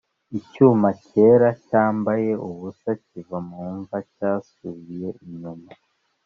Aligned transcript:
icyuma 0.39 0.89
cyera 1.05 1.49
cyambaye 1.67 2.31
ubusa 2.47 2.89
kiva 3.05 3.37
mu 3.47 3.63
mva 3.77 3.97
cyasubiye 4.13 5.09
inyuma, 5.25 5.69